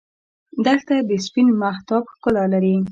دښته 0.65 0.95
د 1.09 1.11
سپین 1.25 1.47
مهتاب 1.61 2.03
ښکلا 2.13 2.43
لري. 2.53 2.75